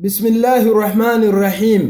[0.00, 1.82] بسم الله الرحمن الرحيم.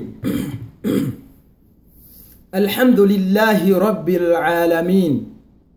[2.63, 5.15] الحمد لله رب العالمين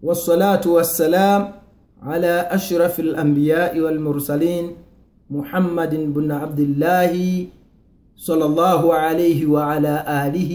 [0.01, 1.41] والصلاة والسلام
[2.01, 4.65] على أشرف الأنبياء والمرسلين
[5.29, 7.13] محمد بن عبد الله
[8.17, 9.93] صلى الله عليه وعلى
[10.25, 10.53] آله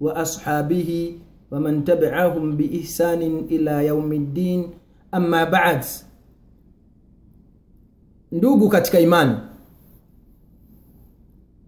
[0.00, 0.90] وأصحابه
[1.52, 3.20] ومن تبعهم بإحسان
[3.52, 4.60] إلى يوم الدين.
[5.12, 5.84] أما بعد
[8.32, 9.49] ndugu katika imani.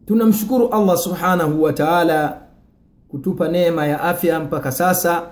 [0.06, 2.42] Tunamshukuru allah subhanahu wa taala
[3.08, 5.30] kutupa neema ya afya mpaka sasa.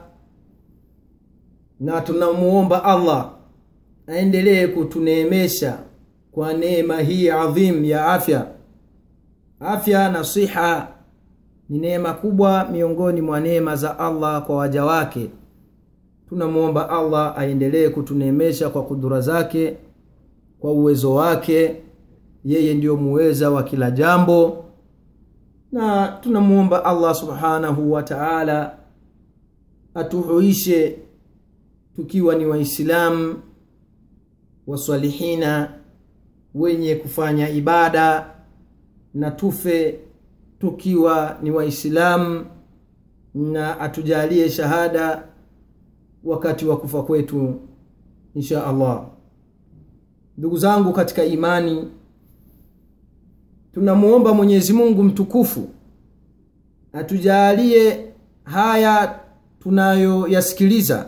[1.81, 3.31] Na tunamuomba allah
[4.07, 5.79] aendelee kutuneemesha
[6.33, 8.47] kwa neema hii adhim ya afya.
[9.61, 10.89] Afya na siha
[11.69, 15.31] ni neema kubwa miongoni mwa neema za allah kwa waja wake.
[16.29, 19.77] Tunamwomba allah aendelee kutuneemesha kwa kudura zake
[20.59, 21.77] kwa uwezo wake
[22.45, 24.65] yeye ndiyo muweza wa kila jambo.
[25.73, 28.79] Na tunamwomba allah subhanahu wa taala
[29.95, 30.99] atuhuishe
[31.97, 33.37] tukiwa ni waislamu
[34.67, 35.73] wasalihina
[36.55, 38.35] wenye kufanya ibada
[39.15, 40.01] na tufe
[40.59, 42.47] tukiwa ni waislamu
[43.35, 45.25] na atujalie shahada
[46.25, 47.55] wakati wa kufa kwetu
[48.35, 49.07] insha allah.
[50.39, 51.91] Ndugu zangu katika imani
[53.75, 55.69] tunamwomba mwenyezi mungu mtukufu
[56.93, 58.07] atujalie
[58.45, 59.21] haya
[59.63, 61.07] tunayoyasikiliza.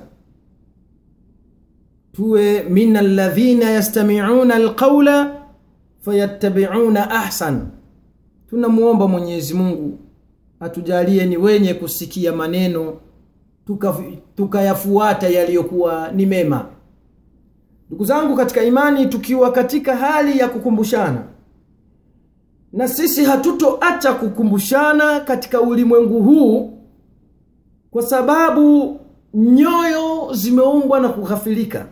[2.13, 5.43] Tuwe min alladhina yastamiuna alqaula
[6.01, 7.67] fayattabiuna ahsan.
[8.51, 9.99] Tunamwomba mwenyezi mungu
[10.61, 12.97] atujalie ni wenye kusikia maneno
[14.37, 16.67] tukayafuata tuka yaliyokuwa ni mema.
[17.89, 21.25] Ndugu zangu katika imani tukiwa katika hali ya kukumbushana
[22.73, 26.79] na sisi hatutoacha kukumbushana katika ulimwengu huu
[27.91, 29.01] kwa sababu
[29.35, 31.87] nyoyo zimeumbwa na kughafilika.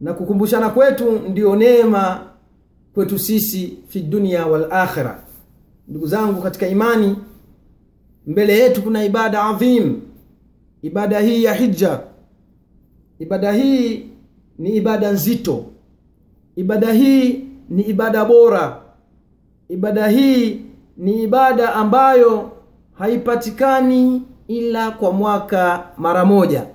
[0.00, 2.20] Na kukumbushana kwetu ndiyo neema
[2.94, 5.24] kwetu sisi fi dunia wal akhira
[5.88, 7.16] ndugu zangu katika imani
[8.26, 10.00] mbele yetu kuna ibada adhim.
[10.82, 12.00] Ibada hii ya hija
[13.18, 14.06] ibada hii
[14.58, 15.64] ni ibada nzito.
[16.56, 18.81] Ibada hii ni ibada bora
[19.72, 20.60] ibada hii
[20.96, 22.50] ni ibada ambayo
[22.92, 26.66] haipatikani ila kwa mwaka mara moja.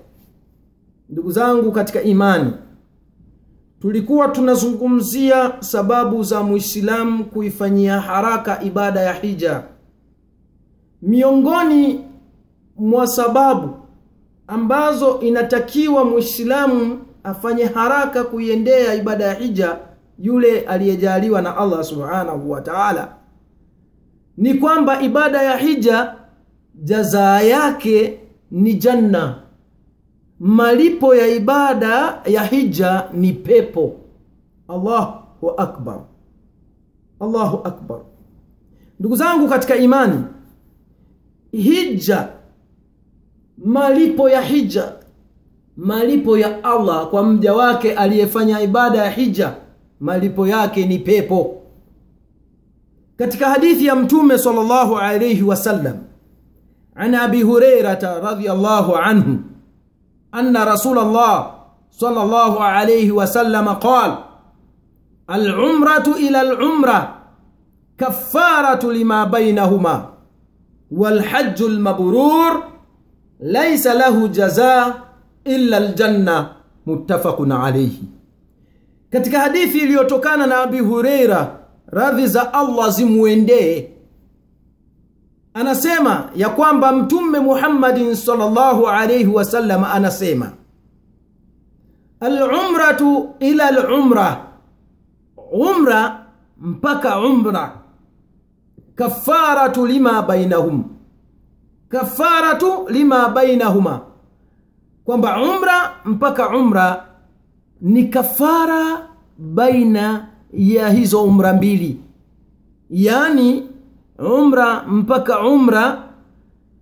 [1.10, 2.54] Ndugu zangu katika imani
[3.82, 9.64] tulikuwa tunazungumzia sababu za muislamu kuifanyia haraka ibada ya hija.
[11.02, 12.02] Miongoni
[12.78, 13.70] mwa sababu
[14.48, 19.78] ambazo inatakiwa muislamu afanye haraka kuiendea ibada ya hija
[20.20, 23.16] yule aliyejaliwa na allah subhanahu wa taala.
[24.38, 26.16] Ni kwamba ibada ya hija
[26.76, 28.20] jazaa yake
[28.52, 29.42] ni janna.
[30.40, 33.96] Malipo ya ibada ya hija ni pepo.
[34.68, 36.00] Allahu akbar.
[37.20, 38.00] Allahu akbar.
[39.00, 40.24] Ndugu zangu katika imani
[41.52, 42.28] hija
[43.66, 44.94] malipo ya hija
[45.78, 49.56] malipo ya allah kwa mja wake aliyefanya ibada ya hija
[50.00, 51.62] malipo yake ni pepo.
[53.18, 55.98] Katika hadithi ya mtume salllahu alaihi wasallam
[56.96, 59.38] an abi hureirata radiallahu anhu
[60.98, 61.52] الله
[61.92, 64.18] صلى الله عليه وسلم قال
[65.30, 67.16] العمرة إلى العمرة
[67.98, 70.10] كفارة لما بينهما
[70.92, 72.64] والحج المبرور
[73.40, 74.98] ليس له جزاء
[75.48, 76.52] إلا الجنة
[76.88, 78.17] متفق عليه
[79.10, 83.90] katika hadithi iliyotokana na abi hureira radhi za allah zimwendee.
[85.54, 90.52] Anasema ya kwamba mtume muhammadin sallallahu alayhi wasallam anasema
[92.20, 94.46] alumratu ila lumra
[95.52, 96.26] umra
[96.58, 97.74] mpaka umra.
[98.96, 100.84] Kafaratu lima bainahum.
[101.90, 104.02] Kafaratu lima bainahuma.
[105.06, 107.06] Kwamba umra mpaka umra
[107.82, 109.08] ni kafara
[109.38, 112.00] baina ya hizo umra mbili.
[112.90, 113.70] Yaani
[114.20, 116.04] umra mpaka umra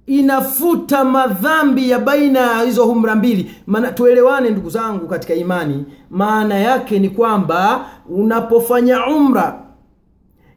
[0.05, 3.51] inafuta madhambi ya baina ya hizo umra mbili.
[3.67, 5.85] Maana tuelewane ndugu zangu katika imani.
[6.09, 9.61] Maana yake ni kwamba unapofanya umra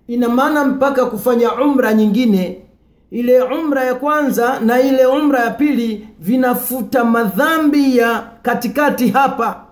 [0.08, 2.62] ina maana mpaka kufanya umra nyingine.
[3.10, 9.64] Ile umra ya kwanza na ile umra ya pili vinafuta madhambi ya katikati hapa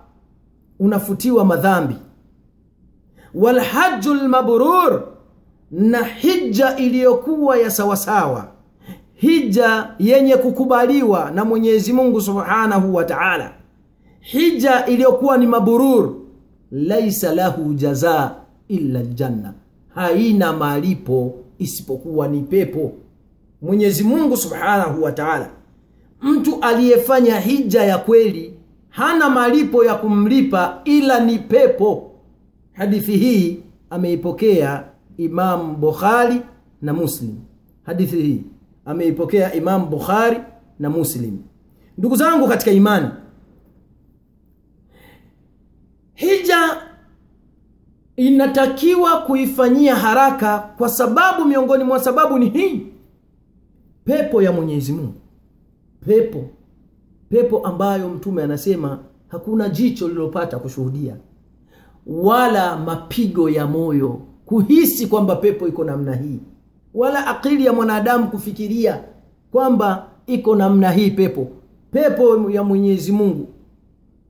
[0.79, 1.95] unafutiwa madhambi.
[3.33, 5.03] Walhaju lmabrur
[5.71, 8.47] na hija iliyokuwa ya sawasawa.
[9.13, 13.53] Hija yenye kukubaliwa na mwenyezi mungu subhanahu wa taala.
[14.19, 16.13] Hija iliyokuwa ni maburur
[16.71, 18.35] laisa lahu jaza
[18.67, 19.53] illa ljanna
[19.95, 22.93] haina malipo isipokuwa ni pepo.
[23.61, 25.49] Mwenyezi mungu subhanahu wa taala.
[26.21, 28.53] Mtu aliyefanya hija ya kweli
[28.97, 32.11] hana malipo ya kumlipa ila ni pepo.
[32.73, 34.83] Hadithi hii ameipokea
[35.17, 36.41] imam bukhari
[36.81, 37.35] na muslim.
[37.83, 38.43] Hadithi hii
[38.85, 40.37] ameipokea imam bukhari
[40.79, 41.37] na muslim.
[41.97, 43.07] Ndugu zangu katika imani
[46.13, 46.81] hija
[48.15, 52.87] inatakiwa kuifanyia haraka kwa sababu miongoni mwa sababu ni hii.
[54.05, 55.21] Pepo ya mwenyezi mungu.
[56.05, 56.49] Pepo
[57.29, 61.15] pepo ambayo mtume anasema hakuna jicho lililopata kushuhudia
[62.07, 66.39] wala mapigo ya moyo kuhisi kwamba pepo iko namna hii
[66.93, 69.03] wala akili ya mwanadamu kufikiria
[69.51, 71.47] kwamba iko namna hii pepo
[71.91, 73.47] pepo ya mwenyezi mungu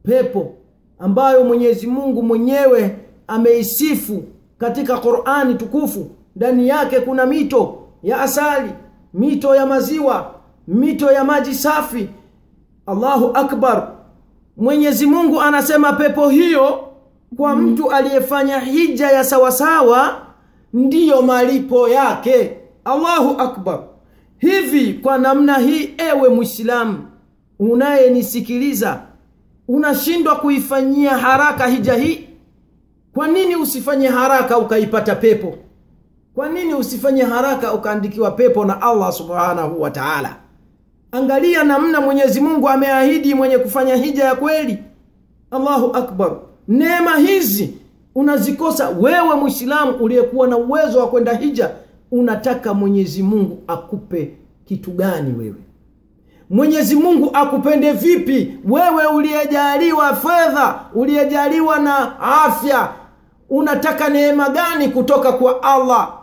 [0.03, 0.53] pepo
[0.99, 2.97] ambayo mwenyezi mungu mwenyewe
[3.27, 4.23] ameisifu
[4.57, 6.09] katika qurani tukufu.
[6.35, 8.69] Ndani yake kuna mito ya asali
[9.13, 10.33] mito ya maziwa
[10.67, 12.09] mito ya maji safi
[12.87, 13.91] allahu akbar.
[14.57, 16.87] Mwenyezi mungu anasema pepo hiyo
[17.37, 20.21] kwa mtu aliyefanya hija ya sawasawa
[20.73, 22.57] ndiyo malipo yake.
[22.85, 23.79] Allahu akbar.
[24.37, 26.97] Hivi kwa namna hii ewe mwislamu
[27.59, 29.01] unayenisikiliza
[29.67, 32.27] unashindwa kuifanyia haraka hija hii?
[33.13, 35.57] Kwa nini usifanye haraka ukaipata pepo?
[36.35, 40.35] Kwa nini usifanye haraka ukaandikiwa pepo na allah subhanahu wa taala
[41.11, 44.77] angalia namna mwenyezi mungu ameahidi mwenye kufanya hija ya kweli.
[45.51, 46.31] Allahu akbar.
[46.67, 47.73] Neema hizi
[48.15, 51.71] unazikosa wewe mwislamu uliyekuwa na uwezo wa kwenda hija.
[52.11, 54.31] Unataka mwenyezi mungu akupe
[54.65, 55.55] kitu gani wewe?
[56.49, 62.89] Mwenyezi mungu akupende vipi wewe uliyejaliwa fedha uliyejaliwa na afya?
[63.49, 66.13] Unataka neema gani kutoka kwa allah?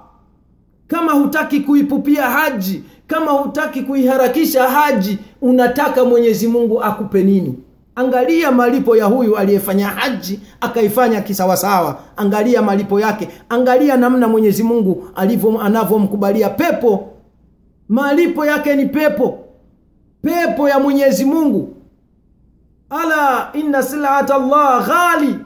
[0.87, 2.83] Kama hutaki kuipupia haji
[3.15, 7.59] kama hutaki kuiharakisha haji unataka mwenyezi mungu akupe nini?
[7.95, 12.01] Angalia malipo ya huyu aliyefanya haji akaifanya kisawasawa.
[12.17, 13.29] Angalia malipo yake.
[13.49, 15.09] Angalia namna mwenyezi mungu
[15.63, 17.09] anavyomkubalia pepo.
[17.89, 19.39] Malipo yake ni pepo.
[20.23, 21.77] Pepo ya mwenyezi mungu.
[22.91, 25.39] Ala inna silata llah ghali.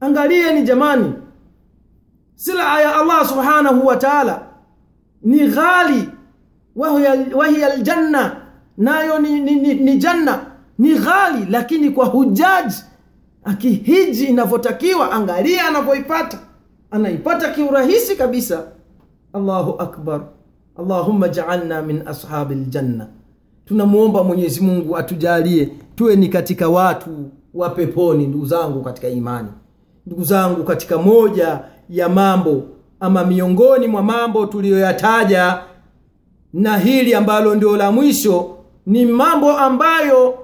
[0.00, 1.12] Angalieni jamani
[2.34, 4.42] sila ya allah subhanahu wa taala
[5.22, 6.08] ni ghali
[6.76, 8.36] wahiya ljanna
[8.78, 10.46] nayo ni, ni, ni, ni janna.
[10.78, 12.76] Ni ghali lakini kwa hujaji.
[13.44, 16.38] Akihiji inavyotakiwa angalia anavyoipata.
[16.90, 18.62] Anaipata kiurahisi kabisa.
[19.32, 20.20] Allahu akbar.
[20.78, 23.06] Allahumma jaalna min ashabi ljanna
[23.66, 29.48] tunamwomba mwenyezi mungu atujalie tuwe ni katika watu wa peponi ndugu zangu katika imani.
[30.06, 31.60] Ndugu zangu katika moja
[31.90, 32.62] ya mambo
[33.00, 35.58] ama miongoni mwa mambo tuliyoyataja
[36.52, 38.56] na hili ambalo ndio la mwisho
[38.86, 40.38] ni mambo ambayo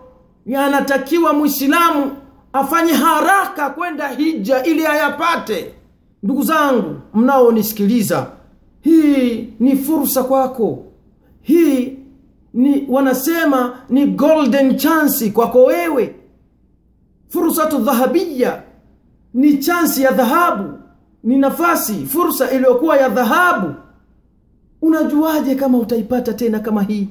[0.46, 2.10] yanatakiwa mwislamu
[2.52, 5.74] afanye haraka kwenda hija ili ayapate.
[6.22, 8.26] Ndugu zangu mnaonisikiliza
[8.80, 10.84] hii ni fursa kwako.
[11.40, 11.98] Hii
[12.54, 16.14] ni wanasema ni golden chance kwako wewe.
[17.28, 18.62] Fursatu dhahabiya
[19.34, 20.78] ni chansi ya dhahabu
[21.24, 23.74] ni nafasi fursa iliyokuwa ya dhahabu
[24.82, 27.08] unajuaje kama utaipata tena kama hii?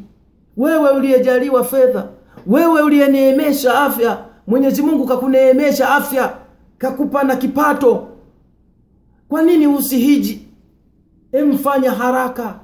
[0.57, 2.07] Wewe uliyejaliwa fedha
[2.47, 6.33] wewe uliyeneemesha afya mwenyezi mungu kakuneemesha afya
[6.77, 8.07] kakupa na kipato.
[9.29, 10.47] Kwa nini usihiji?
[11.31, 12.59] Emfanya haraka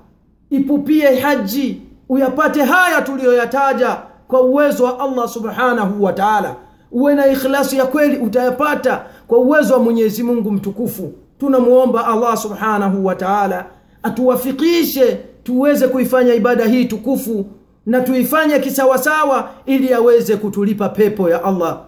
[0.50, 6.55] ipupie haji uyapate haya tuliyoyataja kwa uwezo wa allah subhanahu wa taala.
[6.91, 11.13] Uwe na ikhlasi ya kweli utayapata kwa uwezo wa mwenyezi mungu mtukufu.
[11.39, 13.65] Tunamwomba allah subhanahu wa taala
[14.03, 17.45] atuwafikishe tuweze kuifanya ibada hii tukufu
[17.86, 21.79] na tuifanye kisawasawa ili aweze kutulipa pepo ya allah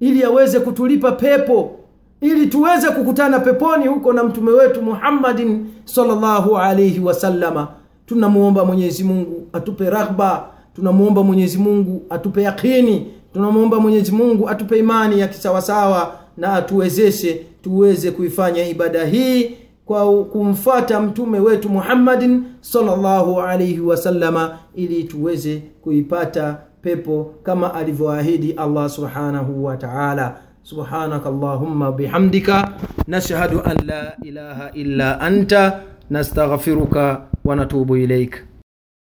[0.00, 1.70] ili aweze kutulipa pepo
[2.20, 7.68] ili tuweze kukutana peponi huko na mtume wetu muhammadin salllahu alaihi wasallama
[8.06, 15.20] tunamwomba mwenyezi mungu atupe raghba tunamwomba mwenyezi mungu atupe yaqini tunamwomba mwenyezi mungu atupe imani
[15.20, 19.56] ya kisawasawa na atuwezeshe tuweze kuifanya ibada hii
[19.89, 28.89] kwa kumfata mtume wetu muhammadin salllahu alaihi wasallama ili tuweze kuipata pepo kama alivyoahidi allah
[28.89, 30.35] subhanahu wa taala
[30.65, 32.49] سبحانك اللهم بحمدك
[33.07, 35.53] نشهد أن لا إله إلا أنت
[36.09, 38.43] nastaghfiruka wa natubu ilaik